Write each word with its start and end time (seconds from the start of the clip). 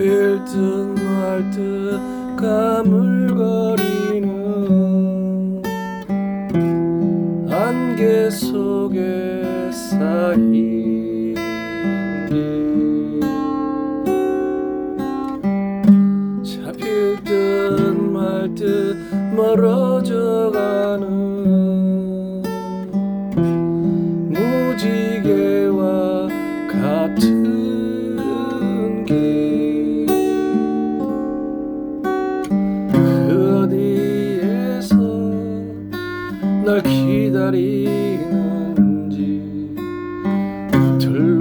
보일 0.00 0.44
듯말듯 0.44 2.00
가물거리 2.36 3.99
안개 8.00 8.30
속에 8.30 9.70
쌓인 9.70 11.34
게 12.30 12.32
잡힐 16.42 17.22
듯 17.22 17.92
말 18.10 18.54
듯 18.54 18.96
멀어져가는 19.36 21.04
무지개와 24.32 25.82
같은 26.68 28.24
길 29.04 30.06
그 32.90 32.96
어디에서 33.64 34.96
날 36.64 36.82
기다리 36.82 37.99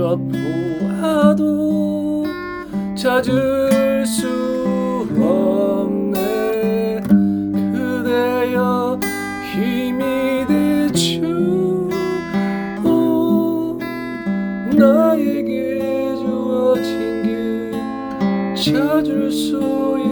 러보아도 0.09 1.45
찾을 2.95 4.03
수 4.07 4.27
없네. 5.19 7.01
그대여 7.73 8.99
힘이 9.53 10.47
되주오 10.47 11.89
나에게 14.75 16.16
주어진 16.16 17.23
길 17.23 17.71
찾을 18.55 19.31
수 19.31 19.57
있도 19.99 20.08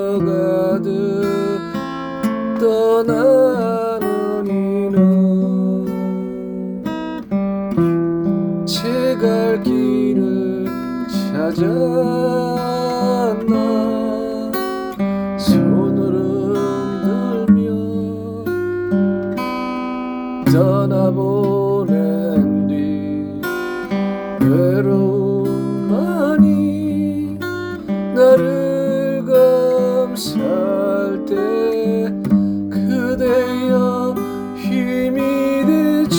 이끌려가듯 0.00 0.88
떠나는 2.58 4.46
이는 4.46 4.96
제갈 8.64 9.62
길을 9.62 10.64
찾았나 11.30 11.70
외로움만이 24.40 26.00
나를 28.14 29.22
감쌀 29.26 31.24
때 31.26 31.34
그대여 32.70 34.14
힘이 34.56 35.20
되죠 35.66 36.16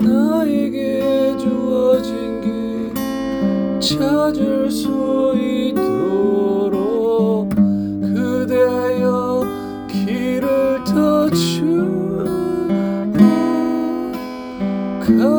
나에게 0.00 1.36
주어진 1.38 2.40
길 2.42 2.92
찾을 3.80 4.70
수 4.70 5.34
있도록 5.36 6.74
그대여 8.02 9.42
길을 9.88 10.84
터주 10.84 11.93
Oh. 15.06 15.33